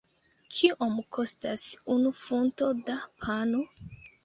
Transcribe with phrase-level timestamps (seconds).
[0.53, 1.67] Kiom kostas
[1.97, 3.65] unu funto da pano?